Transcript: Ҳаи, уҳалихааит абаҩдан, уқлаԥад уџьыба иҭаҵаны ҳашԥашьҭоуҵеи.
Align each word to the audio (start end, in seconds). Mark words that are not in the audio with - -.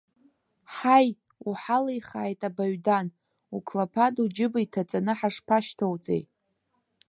Ҳаи, 0.75 1.07
уҳалихааит 1.47 2.41
абаҩдан, 2.47 3.07
уқлаԥад 3.55 4.15
уџьыба 4.23 4.59
иҭаҵаны 4.65 5.13
ҳашԥашьҭоуҵеи. 5.19 6.23